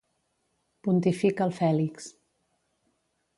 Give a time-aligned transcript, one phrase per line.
[0.87, 2.09] Pontifica el Fèlix.